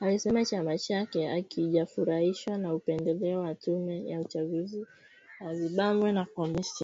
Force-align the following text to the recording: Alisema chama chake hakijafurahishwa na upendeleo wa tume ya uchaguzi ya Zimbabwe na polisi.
Alisema 0.00 0.44
chama 0.44 0.78
chake 0.78 1.26
hakijafurahishwa 1.26 2.58
na 2.58 2.74
upendeleo 2.74 3.40
wa 3.40 3.54
tume 3.54 4.04
ya 4.08 4.20
uchaguzi 4.20 4.86
ya 5.40 5.54
Zimbabwe 5.54 6.12
na 6.12 6.24
polisi. 6.24 6.78